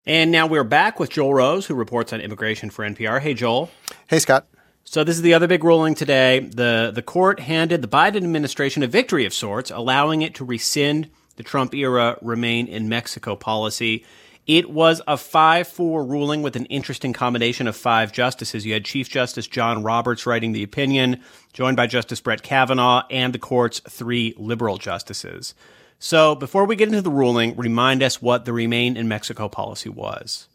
And 0.07 0.31
now 0.31 0.45
we're 0.45 0.63
back 0.63 0.99
with 0.99 1.09
Joel 1.09 1.33
Rose, 1.33 1.65
who 1.65 1.73
reports 1.73 2.13
on 2.13 2.21
immigration 2.21 2.69
for 2.69 2.85
NPR. 2.85 3.19
Hey, 3.21 3.33
Joel. 3.33 3.71
Hey, 4.07 4.19
Scott. 4.19 4.47
So 4.83 5.03
this 5.03 5.15
is 5.15 5.23
the 5.23 5.33
other 5.33 5.47
big 5.47 5.63
ruling 5.63 5.95
today. 5.95 6.39
The 6.41 6.91
the 6.93 7.01
court 7.01 7.39
handed 7.39 7.81
the 7.81 7.88
Biden 7.88 8.17
administration 8.17 8.83
a 8.83 8.88
victory 8.88 9.25
of 9.25 9.33
sorts, 9.33 9.71
allowing 9.71 10.21
it 10.21 10.35
to 10.35 10.45
rescind 10.45 11.09
the 11.38 11.43
Trump 11.43 11.73
era 11.73 12.19
remain 12.21 12.67
in 12.67 12.88
Mexico 12.88 13.35
policy. 13.35 14.05
It 14.47 14.69
was 14.69 15.01
a 15.07 15.18
5 15.18 15.68
4 15.68 16.06
ruling 16.06 16.44
with 16.44 16.56
an 16.56 16.65
interesting 16.65 17.13
combination 17.13 17.68
of 17.68 17.75
five 17.75 18.12
justices. 18.12 18.65
You 18.65 18.74
had 18.74 18.86
Chief 18.86 19.09
Justice 19.09 19.47
John 19.47 19.81
Roberts 19.81 20.25
writing 20.25 20.51
the 20.51 20.63
opinion, 20.63 21.21
joined 21.53 21.77
by 21.77 21.88
Justice 21.88 22.21
Brett 22.21 22.44
Kavanaugh 22.44 23.03
and 23.09 23.33
the 23.33 23.39
court's 23.39 23.80
three 23.89 24.36
liberal 24.38 24.77
justices. 24.77 25.56
So, 25.97 26.36
before 26.36 26.65
we 26.65 26.75
get 26.75 26.89
into 26.89 27.01
the 27.01 27.09
ruling, 27.09 27.56
remind 27.56 28.03
us 28.03 28.21
what 28.21 28.45
the 28.45 28.53
Remain 28.53 28.97
in 28.97 29.07
Mexico 29.07 29.47
policy 29.47 29.89
was. 29.89 30.48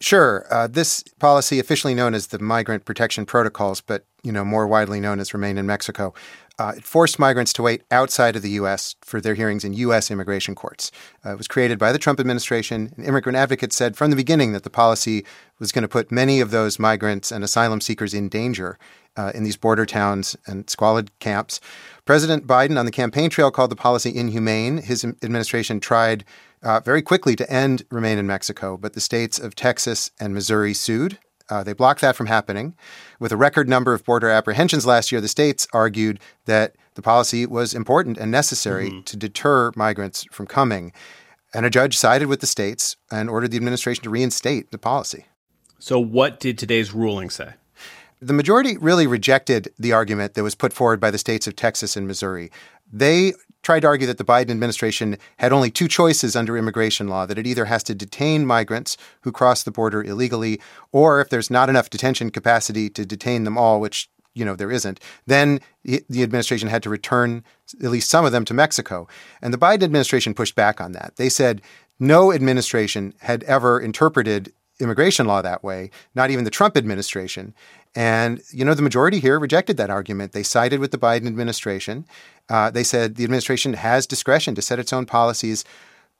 Sure. 0.00 0.46
Uh, 0.50 0.66
this 0.66 1.02
policy, 1.18 1.58
officially 1.58 1.94
known 1.94 2.14
as 2.14 2.28
the 2.28 2.38
Migrant 2.38 2.84
Protection 2.84 3.24
Protocols, 3.24 3.80
but 3.80 4.04
you 4.22 4.32
know 4.32 4.44
more 4.44 4.66
widely 4.66 5.00
known 5.00 5.20
as 5.20 5.32
Remain 5.32 5.56
in 5.56 5.66
Mexico, 5.66 6.12
uh, 6.58 6.74
it 6.76 6.84
forced 6.84 7.18
migrants 7.18 7.52
to 7.52 7.62
wait 7.62 7.82
outside 7.90 8.34
of 8.34 8.42
the 8.42 8.50
U.S. 8.50 8.96
for 9.02 9.20
their 9.20 9.34
hearings 9.34 9.64
in 9.64 9.72
U.S. 9.74 10.10
immigration 10.10 10.54
courts. 10.54 10.90
Uh, 11.24 11.32
it 11.32 11.38
was 11.38 11.48
created 11.48 11.78
by 11.78 11.92
the 11.92 11.98
Trump 11.98 12.18
administration. 12.18 12.92
Immigrant 12.98 13.36
advocates 13.36 13.76
said 13.76 13.96
from 13.96 14.10
the 14.10 14.16
beginning 14.16 14.52
that 14.52 14.64
the 14.64 14.70
policy 14.70 15.24
was 15.58 15.72
going 15.72 15.82
to 15.82 15.88
put 15.88 16.10
many 16.10 16.40
of 16.40 16.50
those 16.50 16.78
migrants 16.78 17.30
and 17.30 17.44
asylum 17.44 17.80
seekers 17.80 18.12
in 18.12 18.28
danger 18.28 18.78
uh, 19.16 19.32
in 19.34 19.44
these 19.44 19.56
border 19.56 19.86
towns 19.86 20.36
and 20.46 20.68
squalid 20.68 21.16
camps. 21.18 21.60
President 22.04 22.46
Biden 22.46 22.78
on 22.78 22.86
the 22.86 22.92
campaign 22.92 23.30
trail 23.30 23.50
called 23.50 23.70
the 23.70 23.76
policy 23.76 24.14
inhumane. 24.14 24.78
His 24.78 25.04
administration 25.04 25.80
tried 25.80 26.24
uh, 26.62 26.80
very 26.80 27.02
quickly 27.02 27.36
to 27.36 27.50
end 27.52 27.84
Remain 27.90 28.18
in 28.18 28.26
Mexico, 28.26 28.76
but 28.76 28.94
the 28.94 29.00
states 29.00 29.38
of 29.38 29.54
Texas 29.54 30.10
and 30.18 30.34
Missouri 30.34 30.74
sued. 30.74 31.18
Uh, 31.50 31.62
they 31.62 31.72
blocked 31.72 32.00
that 32.00 32.16
from 32.16 32.26
happening. 32.26 32.74
With 33.18 33.32
a 33.32 33.36
record 33.36 33.68
number 33.68 33.94
of 33.94 34.04
border 34.04 34.28
apprehensions 34.28 34.86
last 34.86 35.10
year, 35.10 35.20
the 35.20 35.28
states 35.28 35.66
argued 35.72 36.20
that 36.44 36.76
the 36.94 37.02
policy 37.02 37.46
was 37.46 37.74
important 37.74 38.18
and 38.18 38.30
necessary 38.30 38.90
mm-hmm. 38.90 39.02
to 39.02 39.16
deter 39.16 39.72
migrants 39.76 40.26
from 40.30 40.46
coming. 40.46 40.92
And 41.54 41.64
a 41.64 41.70
judge 41.70 41.96
sided 41.96 42.28
with 42.28 42.40
the 42.40 42.46
states 42.46 42.96
and 43.10 43.30
ordered 43.30 43.50
the 43.50 43.56
administration 43.56 44.04
to 44.04 44.10
reinstate 44.10 44.70
the 44.70 44.78
policy. 44.78 45.26
So, 45.78 45.98
what 45.98 46.40
did 46.40 46.58
today's 46.58 46.92
ruling 46.92 47.30
say? 47.30 47.54
The 48.20 48.32
majority 48.32 48.76
really 48.76 49.06
rejected 49.06 49.72
the 49.78 49.92
argument 49.92 50.34
that 50.34 50.42
was 50.42 50.56
put 50.56 50.72
forward 50.72 50.98
by 50.98 51.10
the 51.10 51.18
states 51.18 51.46
of 51.46 51.54
Texas 51.54 51.96
and 51.96 52.06
Missouri. 52.06 52.50
They 52.92 53.34
tried 53.62 53.80
to 53.80 53.86
argue 53.86 54.06
that 54.06 54.18
the 54.18 54.24
Biden 54.24 54.50
administration 54.50 55.18
had 55.38 55.52
only 55.52 55.70
two 55.70 55.88
choices 55.88 56.36
under 56.36 56.56
immigration 56.56 57.08
law 57.08 57.26
that 57.26 57.38
it 57.38 57.46
either 57.46 57.66
has 57.66 57.82
to 57.84 57.94
detain 57.94 58.46
migrants 58.46 58.96
who 59.22 59.32
cross 59.32 59.62
the 59.62 59.70
border 59.70 60.02
illegally, 60.02 60.60
or 60.92 61.20
if 61.20 61.28
there's 61.28 61.50
not 61.50 61.68
enough 61.68 61.90
detention 61.90 62.30
capacity 62.30 62.88
to 62.90 63.04
detain 63.04 63.44
them 63.44 63.58
all, 63.58 63.80
which 63.80 64.08
you 64.34 64.44
know 64.44 64.54
there 64.54 64.70
isn't, 64.70 65.00
then 65.26 65.60
the 65.84 66.22
administration 66.22 66.68
had 66.68 66.82
to 66.82 66.90
return 66.90 67.42
at 67.82 67.90
least 67.90 68.08
some 68.08 68.24
of 68.24 68.32
them 68.32 68.44
to 68.44 68.54
Mexico. 68.54 69.08
And 69.42 69.52
the 69.52 69.58
Biden 69.58 69.82
administration 69.82 70.34
pushed 70.34 70.54
back 70.54 70.80
on 70.80 70.92
that. 70.92 71.14
They 71.16 71.28
said 71.28 71.60
no 71.98 72.32
administration 72.32 73.14
had 73.20 73.42
ever 73.44 73.80
interpreted 73.80 74.52
immigration 74.80 75.26
law 75.26 75.42
that 75.42 75.64
way, 75.64 75.90
not 76.14 76.30
even 76.30 76.44
the 76.44 76.50
Trump 76.50 76.76
administration. 76.76 77.54
And, 77.94 78.40
you 78.50 78.64
know, 78.64 78.74
the 78.74 78.82
majority 78.82 79.18
here 79.18 79.38
rejected 79.38 79.76
that 79.76 79.90
argument. 79.90 80.32
They 80.32 80.42
sided 80.42 80.78
with 80.80 80.90
the 80.90 80.98
Biden 80.98 81.26
administration. 81.26 82.04
Uh, 82.48 82.70
they 82.70 82.84
said 82.84 83.16
the 83.16 83.24
administration 83.24 83.74
has 83.74 84.06
discretion 84.06 84.54
to 84.54 84.62
set 84.62 84.78
its 84.78 84.92
own 84.92 85.06
policies, 85.06 85.64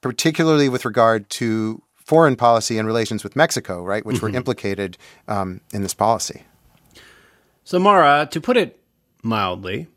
particularly 0.00 0.68
with 0.68 0.84
regard 0.84 1.28
to 1.30 1.82
foreign 1.96 2.36
policy 2.36 2.78
and 2.78 2.86
relations 2.86 3.22
with 3.22 3.36
Mexico, 3.36 3.84
right, 3.84 4.04
which 4.04 4.16
mm-hmm. 4.16 4.26
were 4.26 4.36
implicated 4.36 4.96
um, 5.28 5.60
in 5.72 5.82
this 5.82 5.94
policy. 5.94 6.42
So, 7.64 7.78
Mara, 7.78 8.26
to 8.30 8.40
put 8.40 8.56
it 8.56 8.80
mildly, 9.22 9.88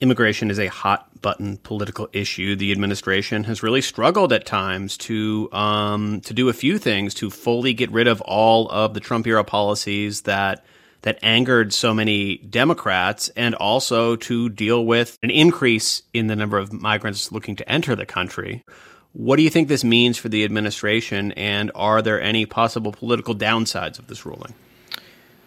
immigration 0.00 0.50
is 0.50 0.58
a 0.58 0.66
hot 0.68 1.08
button 1.22 1.56
political 1.58 2.08
issue. 2.12 2.56
The 2.56 2.72
administration 2.72 3.44
has 3.44 3.62
really 3.62 3.80
struggled 3.80 4.32
at 4.32 4.46
times 4.46 4.96
to 4.98 5.48
um, 5.52 6.20
to 6.22 6.34
do 6.34 6.48
a 6.48 6.52
few 6.52 6.78
things 6.78 7.14
to 7.14 7.30
fully 7.30 7.74
get 7.74 7.90
rid 7.90 8.06
of 8.06 8.20
all 8.22 8.68
of 8.70 8.94
the 8.94 9.00
Trump 9.00 9.26
era 9.26 9.44
policies 9.44 10.22
that 10.22 10.64
that 11.02 11.18
angered 11.22 11.72
so 11.72 11.94
many 11.94 12.38
Democrats, 12.38 13.28
and 13.36 13.54
also 13.54 14.16
to 14.16 14.48
deal 14.48 14.84
with 14.84 15.18
an 15.22 15.30
increase 15.30 16.02
in 16.12 16.26
the 16.26 16.34
number 16.34 16.58
of 16.58 16.72
migrants 16.72 17.30
looking 17.30 17.54
to 17.56 17.70
enter 17.70 17.94
the 17.94 18.06
country. 18.06 18.64
What 19.12 19.36
do 19.36 19.42
you 19.42 19.50
think 19.50 19.68
this 19.68 19.84
means 19.84 20.18
for 20.18 20.28
the 20.28 20.44
administration, 20.44 21.32
and 21.32 21.70
are 21.74 22.02
there 22.02 22.20
any 22.20 22.44
possible 22.44 22.92
political 22.92 23.34
downsides 23.34 23.98
of 23.98 24.08
this 24.08 24.26
ruling? 24.26 24.54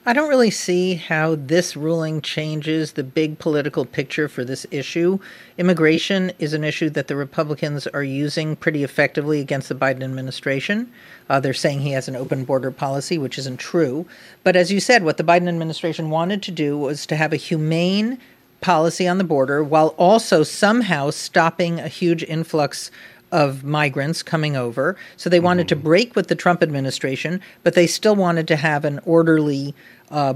I 0.06 0.14
don't 0.14 0.30
really 0.30 0.50
see 0.50 0.96
how 0.96 1.36
this 1.36 1.76
ruling 1.76 2.22
changes 2.22 2.94
the 2.94 3.04
big 3.04 3.38
political 3.38 3.86
picture 3.86 4.30
for 4.30 4.46
this 4.46 4.66
issue. 4.72 5.20
Immigration 5.58 6.32
is 6.40 6.54
an 6.54 6.64
issue 6.64 6.90
that 6.92 7.08
the 7.08 7.18
Republicans 7.18 7.86
are 7.88 8.04
using 8.04 8.56
pretty 8.56 8.86
effectively 8.86 9.42
against 9.42 9.68
the 9.68 9.76
Biden 9.76 10.02
administration. 10.02 10.90
Uh, 11.30 11.42
they're 11.42 11.54
saying 11.54 11.82
he 11.82 11.92
has 11.92 12.08
an 12.08 12.16
open 12.16 12.46
border 12.46 12.72
policy, 12.72 13.18
which 13.18 13.38
isn't 13.38 13.60
true. 13.60 14.06
But 14.44 14.56
as 14.56 14.72
you 14.72 14.80
said, 14.80 15.04
what 15.04 15.18
the 15.18 15.24
Biden 15.24 15.50
administration 15.50 16.10
wanted 16.10 16.42
to 16.44 16.52
do 16.52 16.78
was 16.78 17.06
to 17.08 17.18
have 17.18 17.34
a 17.34 17.38
humane 17.38 18.20
policy 18.62 19.08
on 19.08 19.18
the 19.18 19.24
border 19.26 19.62
while 19.64 19.90
also 19.98 20.44
somehow 20.44 21.10
stopping 21.10 21.80
a 21.80 21.90
huge 21.90 22.24
influx 22.24 22.90
of 23.32 23.64
migrants 23.64 24.24
coming 24.24 24.56
over. 24.56 24.96
So 25.18 25.30
they 25.30 25.40
wanted 25.40 25.68
mm-hmm. 25.68 25.82
to 25.82 25.84
break 25.84 26.16
with 26.16 26.28
the 26.28 26.36
Trump 26.36 26.64
administration, 26.64 27.42
but 27.64 27.76
they 27.76 27.88
still 27.88 28.16
wanted 28.16 28.48
to 28.48 28.56
have 28.56 28.86
an 28.86 29.00
orderly 29.06 29.76
uh, 30.10 30.36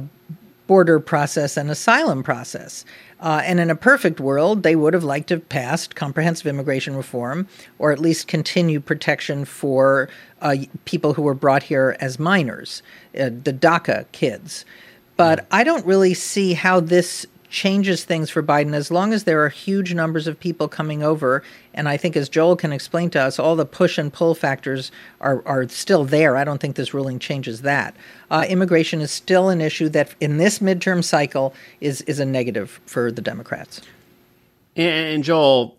border 0.68 1.00
process 1.00 1.58
and 1.58 1.70
asylum 1.70 2.24
process. 2.24 2.86
Uh, 3.20 3.42
and 3.46 3.60
in 3.60 3.70
a 3.70 3.76
perfect 3.76 4.20
world, 4.20 4.64
they 4.64 4.76
would 4.76 4.94
have 4.94 5.04
liked 5.04 5.28
to 5.30 5.36
have 5.36 5.50
passed 5.50 5.96
comprehensive 5.96 6.48
immigration 6.48 6.96
reform 6.96 7.48
or 7.80 7.92
at 7.92 8.00
least 8.00 8.28
continue 8.28 8.80
protection 8.80 9.46
for 9.46 10.10
uh, 10.42 10.56
people 10.86 11.14
who 11.14 11.22
were 11.22 11.34
brought 11.34 11.64
here 11.64 11.96
as 12.00 12.20
minors, 12.20 12.84
uh, 13.18 13.30
the 13.44 13.54
DACA 13.54 14.06
kids. 14.12 14.66
But 15.16 15.46
I 15.52 15.64
don't 15.64 15.86
really 15.86 16.14
see 16.14 16.54
how 16.54 16.80
this 16.80 17.26
changes 17.54 18.04
things 18.04 18.32
for 18.32 18.42
Biden 18.42 18.74
as 18.74 18.90
long 18.90 19.14
as 19.14 19.24
there 19.24 19.46
are 19.46 19.50
huge 19.50 19.94
numbers 19.94 20.26
of 20.26 20.40
people 20.40 20.68
coming 20.68 21.04
over. 21.04 21.44
And 21.76 21.88
I 21.88 21.96
think, 21.96 22.18
as 22.18 22.28
Joel 22.28 22.56
can 22.56 22.74
explain 22.74 23.12
to 23.12 23.22
us, 23.22 23.38
all 23.38 23.56
the 23.56 23.66
push 23.66 23.98
and 23.98 24.12
pull 24.12 24.34
factors 24.34 24.92
are, 25.22 25.44
are 25.46 25.70
still 25.70 26.04
there. 26.04 26.36
I 26.36 26.44
don't 26.44 26.60
think 26.60 26.76
this 26.76 26.94
ruling 26.94 27.20
changes 27.20 27.62
that. 27.62 27.96
Uh, 28.32 28.46
immigration 28.50 29.00
is 29.02 29.12
still 29.12 29.50
an 29.50 29.62
issue 29.62 29.88
that, 29.90 30.16
in 30.20 30.38
this 30.38 30.60
midterm 30.60 31.04
cycle, 31.04 31.54
is, 31.80 32.02
is 32.02 32.20
a 32.20 32.26
negative 32.26 32.82
for 32.88 33.12
the 33.12 33.22
Democrats. 33.22 33.82
And 34.76 35.24
Joel, 35.24 35.78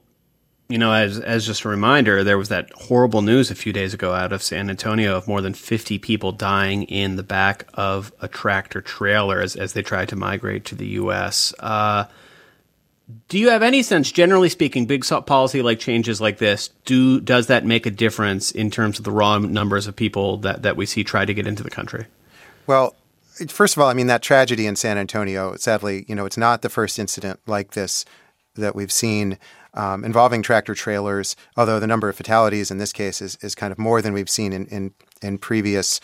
you 0.69 0.79
know, 0.79 0.93
as 0.93 1.19
as 1.19 1.47
just 1.47 1.65
a 1.65 1.69
reminder, 1.69 2.25
there 2.25 2.39
was 2.39 2.49
that 2.49 2.71
horrible 2.73 3.23
news 3.23 3.51
a 3.51 3.55
few 3.55 3.73
days 3.73 3.93
ago 3.93 4.13
out 4.13 4.33
of 4.33 4.43
San 4.43 4.71
Antonio 4.71 5.17
of 5.17 5.29
more 5.29 5.41
than 5.41 5.53
50 5.53 5.99
people 5.99 6.33
dying 6.33 6.85
in 6.85 7.17
the 7.17 7.23
back 7.23 7.69
of 7.75 8.13
a 8.21 8.29
tractor 8.29 8.81
trailer 8.81 9.41
as, 9.41 9.57
as 9.57 9.75
they 9.75 9.83
tried 9.83 10.09
to 10.09 10.17
migrate 10.17 10.65
to 10.67 10.75
the 10.75 10.87
U.S. 10.87 11.53
Uh, 11.59 12.07
do 13.29 13.39
you 13.39 13.51
have 13.51 13.63
any 13.63 13.83
sense, 13.83 14.11
generally 14.11 14.49
speaking, 14.49 14.87
big 14.87 15.05
policy 15.27 15.61
like 15.61 15.79
changes 15.79 16.21
like 16.21 16.39
this, 16.39 16.71
do 16.87 17.21
does 17.21 17.49
that 17.49 17.67
make 17.67 17.85
a 17.85 17.91
difference 17.91 18.51
in 18.51 18.71
terms 18.71 18.99
of 18.99 19.05
the 19.05 19.11
raw 19.11 19.39
numbers 19.39 19.87
of 19.87 19.95
people 19.95 20.39
that, 20.39 20.63
that 20.63 20.77
we 20.77 20.87
see 20.87 21.05
try 21.05 21.27
to 21.27 21.35
get 21.35 21.47
into 21.47 21.63
the 21.63 21.71
country? 21.71 22.07
Well, 22.67 22.95
first 23.49 23.77
of 23.77 23.83
all, 23.83 23.89
I 23.89 23.95
mean 23.95 24.07
that 24.07 24.23
tragedy 24.23 24.67
in 24.67 24.77
San 24.77 24.97
Antonio. 24.97 25.55
Sadly, 25.57 26.07
you 26.09 26.15
know, 26.15 26.25
it's 26.25 26.39
not 26.39 26.63
the 26.63 26.71
first 26.71 26.99
incident 26.99 27.41
like 27.47 27.73
this 27.73 28.07
that 28.55 28.75
we've 28.75 28.93
seen 28.93 29.39
um, 29.75 30.05
involving 30.05 30.43
tractor 30.43 30.75
trailers, 30.75 31.37
although 31.57 31.79
the 31.79 31.87
number 31.87 32.09
of 32.09 32.17
fatalities 32.17 32.71
in 32.71 32.79
this 32.79 32.93
case 32.93 33.21
is, 33.21 33.37
is 33.43 33.55
kind 33.55 33.73
of 33.73 33.79
more 33.79 34.01
than 34.01 34.13
we've 34.13 34.31
seen 34.31 34.53
in, 34.53 34.67
in, 34.67 34.95
in 35.23 35.39
previous 35.39 36.01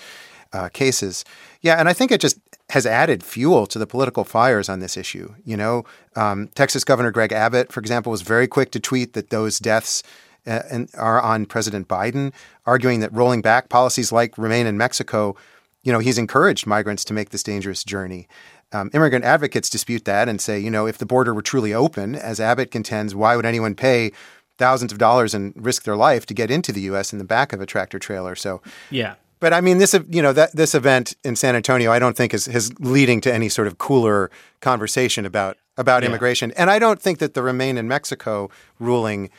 uh, 0.52 0.68
cases. 0.68 1.24
Yeah, 1.60 1.76
and 1.78 1.88
I 1.88 1.92
think 1.92 2.10
it 2.10 2.20
just 2.20 2.38
has 2.70 2.86
added 2.86 3.22
fuel 3.22 3.66
to 3.66 3.78
the 3.78 3.86
political 3.86 4.24
fires 4.24 4.68
on 4.68 4.80
this 4.80 4.96
issue. 4.96 5.34
You 5.44 5.56
know, 5.56 5.84
um, 6.16 6.48
Texas 6.54 6.84
Governor 6.84 7.10
Greg 7.10 7.32
Abbott, 7.32 7.72
for 7.72 7.80
example, 7.80 8.10
was 8.10 8.22
very 8.22 8.46
quick 8.46 8.70
to 8.72 8.80
tweet 8.80 9.12
that 9.14 9.30
those 9.30 9.58
deaths 9.58 10.02
uh, 10.46 10.62
are 10.94 11.20
on 11.20 11.46
President 11.46 11.88
Biden, 11.88 12.32
arguing 12.66 13.00
that 13.00 13.12
rolling 13.12 13.42
back 13.42 13.68
policies 13.68 14.12
like 14.12 14.38
Remain 14.38 14.66
in 14.66 14.78
Mexico, 14.78 15.36
you 15.82 15.92
know, 15.92 15.98
he's 15.98 16.18
encouraged 16.18 16.66
migrants 16.66 17.04
to 17.04 17.14
make 17.14 17.30
this 17.30 17.42
dangerous 17.42 17.84
journey. 17.84 18.28
Um, 18.72 18.90
immigrant 18.94 19.24
advocates 19.24 19.68
dispute 19.68 20.04
that 20.04 20.28
and 20.28 20.40
say, 20.40 20.58
you 20.58 20.70
know, 20.70 20.86
if 20.86 20.98
the 20.98 21.06
border 21.06 21.34
were 21.34 21.42
truly 21.42 21.74
open, 21.74 22.14
as 22.14 22.38
Abbott 22.38 22.70
contends, 22.70 23.14
why 23.14 23.34
would 23.34 23.44
anyone 23.44 23.74
pay 23.74 24.12
thousands 24.58 24.92
of 24.92 24.98
dollars 24.98 25.34
and 25.34 25.52
risk 25.56 25.82
their 25.82 25.96
life 25.96 26.24
to 26.26 26.34
get 26.34 26.50
into 26.50 26.70
the 26.70 26.82
U.S. 26.82 27.12
in 27.12 27.18
the 27.18 27.24
back 27.24 27.52
of 27.52 27.60
a 27.60 27.66
tractor 27.66 27.98
trailer? 27.98 28.36
So, 28.36 28.62
yeah. 28.90 29.14
But 29.40 29.52
I 29.54 29.60
mean, 29.60 29.78
this 29.78 29.98
you 30.08 30.22
know 30.22 30.34
that 30.34 30.54
this 30.54 30.74
event 30.74 31.16
in 31.24 31.34
San 31.34 31.56
Antonio, 31.56 31.90
I 31.90 31.98
don't 31.98 32.16
think 32.16 32.32
is, 32.34 32.46
is 32.46 32.72
leading 32.78 33.20
to 33.22 33.32
any 33.32 33.48
sort 33.48 33.66
of 33.66 33.78
cooler 33.78 34.30
conversation 34.60 35.26
about 35.26 35.56
about 35.76 36.02
yeah. 36.02 36.10
immigration, 36.10 36.52
and 36.52 36.70
I 36.70 36.78
don't 36.78 37.00
think 37.00 37.18
that 37.18 37.34
the 37.34 37.42
Remain 37.42 37.78
in 37.78 37.88
Mexico 37.88 38.50
ruling 38.78 39.30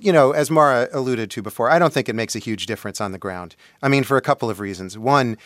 you 0.00 0.12
know, 0.12 0.32
as 0.32 0.50
Mara 0.50 0.88
alluded 0.92 1.30
to 1.30 1.42
before, 1.42 1.70
I 1.70 1.78
don't 1.78 1.92
think 1.92 2.08
it 2.08 2.14
makes 2.14 2.36
a 2.36 2.38
huge 2.38 2.66
difference 2.66 3.00
on 3.00 3.12
the 3.12 3.18
ground. 3.18 3.56
I 3.82 3.88
mean, 3.88 4.04
for 4.04 4.16
a 4.16 4.20
couple 4.20 4.50
of 4.50 4.60
reasons. 4.60 4.98
One, 4.98 5.38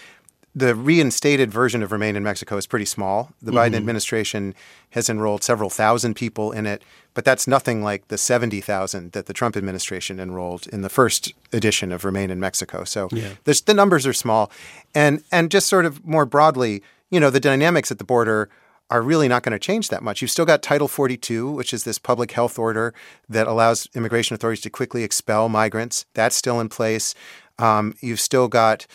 the 0.54 0.74
reinstated 0.74 1.50
version 1.50 1.82
of 1.82 1.92
Remain 1.92 2.14
in 2.14 2.22
Mexico 2.22 2.56
is 2.56 2.66
pretty 2.66 2.84
small. 2.84 3.32
The 3.40 3.50
mm-hmm. 3.50 3.58
Biden 3.58 3.76
administration 3.76 4.54
has 4.90 5.08
enrolled 5.08 5.42
several 5.42 5.70
thousand 5.70 6.14
people 6.14 6.52
in 6.52 6.66
it, 6.66 6.82
but 7.14 7.24
that's 7.24 7.46
nothing 7.46 7.82
like 7.82 8.08
the 8.08 8.18
70,000 8.18 9.12
that 9.12 9.26
the 9.26 9.32
Trump 9.32 9.56
administration 9.56 10.20
enrolled 10.20 10.66
in 10.66 10.82
the 10.82 10.90
first 10.90 11.32
edition 11.52 11.90
of 11.90 12.04
Remain 12.04 12.30
in 12.30 12.38
Mexico. 12.38 12.84
So 12.84 13.08
yeah. 13.12 13.34
the 13.44 13.74
numbers 13.74 14.06
are 14.06 14.12
small. 14.12 14.50
And, 14.94 15.22
and 15.32 15.50
just 15.50 15.68
sort 15.68 15.86
of 15.86 16.04
more 16.06 16.26
broadly, 16.26 16.82
you 17.10 17.18
know, 17.18 17.30
the 17.30 17.40
dynamics 17.40 17.90
at 17.90 17.98
the 17.98 18.04
border 18.04 18.50
are 18.90 19.00
really 19.00 19.28
not 19.28 19.42
going 19.42 19.52
to 19.52 19.58
change 19.58 19.88
that 19.88 20.02
much. 20.02 20.20
You've 20.20 20.30
still 20.30 20.44
got 20.44 20.62
Title 20.62 20.86
42, 20.86 21.50
which 21.50 21.72
is 21.72 21.84
this 21.84 21.98
public 21.98 22.32
health 22.32 22.58
order 22.58 22.92
that 23.26 23.46
allows 23.46 23.88
immigration 23.94 24.34
authorities 24.34 24.60
to 24.64 24.70
quickly 24.70 25.02
expel 25.02 25.48
migrants. 25.48 26.04
That's 26.12 26.36
still 26.36 26.60
in 26.60 26.68
place. 26.68 27.14
Um, 27.58 27.94
you've 28.00 28.20
still 28.20 28.48
got 28.48 28.86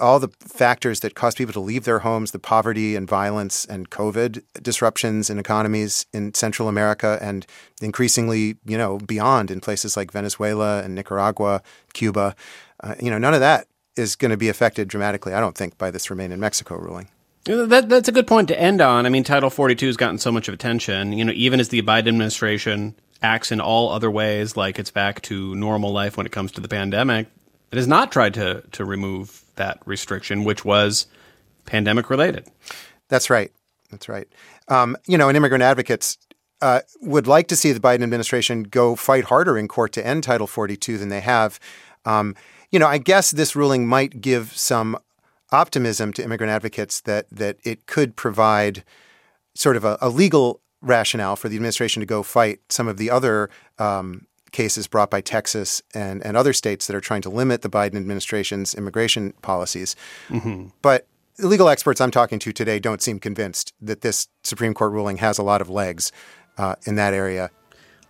all 0.00 0.18
the 0.18 0.28
factors 0.40 1.00
that 1.00 1.14
cause 1.14 1.34
people 1.34 1.52
to 1.52 1.60
leave 1.60 1.84
their 1.84 2.00
homes, 2.00 2.30
the 2.30 2.38
poverty 2.38 2.96
and 2.96 3.08
violence 3.08 3.64
and 3.64 3.90
COVID 3.90 4.42
disruptions 4.62 5.30
in 5.30 5.38
economies 5.38 6.06
in 6.12 6.34
Central 6.34 6.68
America 6.68 7.18
and 7.20 7.46
increasingly, 7.80 8.56
you 8.64 8.78
know, 8.78 8.98
beyond 8.98 9.50
in 9.50 9.60
places 9.60 9.96
like 9.96 10.12
Venezuela 10.12 10.82
and 10.82 10.94
Nicaragua, 10.94 11.62
Cuba. 11.92 12.34
Uh, 12.80 12.94
you 13.00 13.10
know, 13.10 13.18
none 13.18 13.34
of 13.34 13.40
that 13.40 13.66
is 13.96 14.16
going 14.16 14.30
to 14.30 14.36
be 14.36 14.48
affected 14.48 14.88
dramatically, 14.88 15.32
I 15.32 15.40
don't 15.40 15.56
think, 15.56 15.78
by 15.78 15.90
this 15.90 16.10
Remain 16.10 16.32
in 16.32 16.40
Mexico 16.40 16.76
ruling. 16.76 17.08
That, 17.44 17.88
that's 17.88 18.08
a 18.08 18.12
good 18.12 18.26
point 18.26 18.48
to 18.48 18.58
end 18.58 18.80
on. 18.80 19.04
I 19.04 19.10
mean, 19.10 19.22
Title 19.22 19.50
42 19.50 19.86
has 19.86 19.96
gotten 19.96 20.18
so 20.18 20.32
much 20.32 20.48
of 20.48 20.54
attention. 20.54 21.12
You 21.12 21.26
know, 21.26 21.32
even 21.34 21.60
as 21.60 21.68
the 21.68 21.82
Biden 21.82 22.08
administration 22.08 22.94
acts 23.22 23.52
in 23.52 23.60
all 23.60 23.90
other 23.90 24.10
ways 24.10 24.56
like 24.56 24.78
it's 24.78 24.90
back 24.90 25.20
to 25.22 25.54
normal 25.54 25.92
life 25.92 26.16
when 26.16 26.26
it 26.26 26.32
comes 26.32 26.52
to 26.52 26.60
the 26.60 26.68
pandemic, 26.68 27.28
it 27.74 27.76
has 27.76 27.88
not 27.88 28.12
tried 28.12 28.34
to 28.34 28.62
to 28.70 28.84
remove 28.84 29.44
that 29.56 29.80
restriction, 29.84 30.44
which 30.44 30.64
was 30.64 31.08
pandemic 31.64 32.08
related. 32.08 32.46
That's 33.08 33.28
right. 33.28 33.50
That's 33.90 34.08
right. 34.08 34.28
Um, 34.68 34.96
you 35.08 35.18
know, 35.18 35.28
and 35.28 35.36
immigrant 35.36 35.62
advocates 35.62 36.16
uh, 36.60 36.82
would 37.02 37.26
like 37.26 37.48
to 37.48 37.56
see 37.56 37.72
the 37.72 37.80
Biden 37.80 38.04
administration 38.04 38.62
go 38.62 38.94
fight 38.94 39.24
harder 39.24 39.58
in 39.58 39.66
court 39.66 39.92
to 39.94 40.06
end 40.06 40.22
Title 40.22 40.46
42 40.46 40.98
than 40.98 41.08
they 41.08 41.20
have. 41.20 41.58
Um, 42.04 42.36
you 42.70 42.78
know, 42.78 42.86
I 42.86 42.98
guess 42.98 43.32
this 43.32 43.56
ruling 43.56 43.88
might 43.88 44.20
give 44.20 44.56
some 44.56 44.96
optimism 45.50 46.12
to 46.12 46.22
immigrant 46.22 46.52
advocates 46.52 47.00
that 47.00 47.26
that 47.32 47.56
it 47.64 47.86
could 47.86 48.14
provide 48.14 48.84
sort 49.56 49.76
of 49.76 49.84
a, 49.84 49.98
a 50.00 50.08
legal 50.08 50.60
rationale 50.80 51.34
for 51.34 51.48
the 51.48 51.56
administration 51.56 51.98
to 51.98 52.06
go 52.06 52.22
fight 52.22 52.60
some 52.68 52.86
of 52.86 52.98
the 52.98 53.10
other 53.10 53.50
um, 53.80 54.28
cases 54.54 54.86
brought 54.86 55.10
by 55.10 55.20
Texas 55.20 55.82
and, 55.92 56.24
and 56.24 56.36
other 56.36 56.54
states 56.54 56.86
that 56.86 56.96
are 56.96 57.00
trying 57.00 57.20
to 57.22 57.28
limit 57.28 57.60
the 57.60 57.68
Biden 57.68 57.96
administration's 57.96 58.74
immigration 58.74 59.34
policies. 59.42 59.94
Mm-hmm. 60.30 60.68
But 60.80 61.06
legal 61.38 61.68
experts 61.68 62.00
I'm 62.00 62.10
talking 62.10 62.38
to 62.38 62.52
today 62.52 62.78
don't 62.78 63.02
seem 63.02 63.18
convinced 63.18 63.74
that 63.82 64.00
this 64.00 64.28
Supreme 64.42 64.72
Court 64.72 64.92
ruling 64.92 65.18
has 65.18 65.36
a 65.36 65.42
lot 65.42 65.60
of 65.60 65.68
legs 65.68 66.12
uh, 66.56 66.76
in 66.86 66.94
that 66.94 67.12
area. 67.12 67.50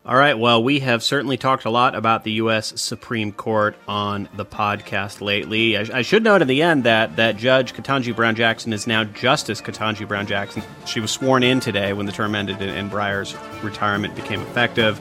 All 0.07 0.17
right. 0.17 0.39
Well, 0.39 0.63
we 0.63 0.81
have 0.81 1.03
certainly 1.03 1.39
talked 1.39 1.65
a 1.65 1.71
lot 1.71 1.95
about 1.95 2.25
the 2.25 2.33
U.S. 2.33 2.79
Supreme 2.79 3.33
Court 3.33 3.75
on 3.89 4.29
the 4.35 4.45
podcast 4.45 5.23
lately. 5.23 5.79
I, 5.79 5.87
I, 5.95 6.03
should 6.03 6.23
note 6.23 6.43
in 6.43 6.49
the 6.49 6.61
end 6.61 6.85
that 6.85 7.17
that 7.17 7.39
Judge 7.39 7.73
Ketanji 7.73 8.15
Brown 8.15 8.35
Jackson 8.35 8.75
is 8.75 8.87
now 8.87 9.05
Justice 9.05 9.63
Ketanji 9.63 10.07
Brown 10.07 10.27
Jackson. 10.27 10.63
She 10.85 11.01
was 11.01 11.11
sworn 11.11 11.43
in 11.43 11.59
today 11.59 11.95
when 11.95 12.05
the 12.05 12.13
term 12.13 12.35
ended 12.35 12.61
and 12.61 12.91
Breyer's 12.91 13.35
retirement 13.63 14.15
became 14.15 14.43
effective. 14.43 15.01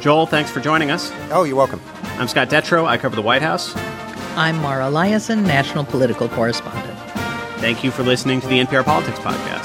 Joel, 0.00 0.26
thanks 0.26 0.50
for 0.50 0.60
joining 0.60 0.90
us. 0.90 1.10
Oh, 1.30 1.42
you're 1.44 1.56
welcome. 1.56 1.80
I'm 2.18 2.28
Scott 2.28 2.48
Detrow. 2.48 2.86
I 2.86 2.96
cover 2.98 3.16
the 3.16 3.22
White 3.22 3.42
House. 3.42 3.74
I'm 4.36 4.56
Mara 4.62 4.84
Liasson, 4.84 5.44
national 5.44 5.84
political 5.84 6.28
correspondent. 6.28 6.96
Thank 7.60 7.82
you 7.82 7.90
for 7.90 8.04
listening 8.04 8.40
to 8.40 8.46
the 8.46 8.60
NPR 8.60 8.84
Politics 8.84 9.18
Podcast. 9.18 9.57